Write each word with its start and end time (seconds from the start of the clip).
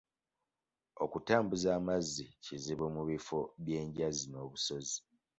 Okutambuza 1.03 1.67
amazzi 1.79 2.23
kuzibu 2.43 2.85
mu 2.95 3.03
bifo 3.09 3.39
by'enjazi 3.63 4.25
n'obusozi. 4.27 4.97